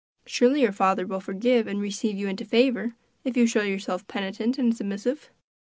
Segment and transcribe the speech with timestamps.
[0.25, 4.57] Surely your father will forgive, and receive you into favor, if you show yourself penitent
[4.57, 5.29] and submissive?"